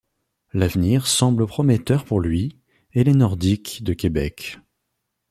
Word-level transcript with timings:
L’avenir 0.53 1.05
semble 1.05 1.45
prometteur 1.45 2.05
pour 2.05 2.21
lui 2.21 2.57
et 2.93 3.03
les 3.03 3.13
Nordiques 3.13 3.83
de 3.83 3.93
Québec. 3.93 4.57